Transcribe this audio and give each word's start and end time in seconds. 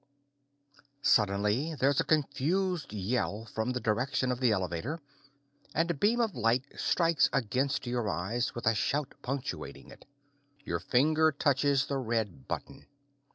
Suddenly, 1.03 1.75
there's 1.75 1.99
a 1.99 2.03
confused 2.03 2.91
yell 2.91 3.45
from 3.45 3.69
the 3.69 3.79
direction 3.79 4.31
of 4.31 4.39
the 4.39 4.49
elevator 4.51 4.99
and 5.75 5.91
a 5.91 5.93
beam 5.93 6.19
of 6.19 6.33
light 6.33 6.63
strikes 6.75 7.29
against 7.31 7.85
your 7.85 8.09
eyes, 8.09 8.55
with 8.55 8.65
a 8.65 8.73
shout 8.73 9.13
punctuating 9.21 9.91
it. 9.91 10.05
Your 10.65 10.79
finger 10.79 11.31
touches 11.31 11.85
the 11.85 11.99
red 11.99 12.47
button. 12.47 12.87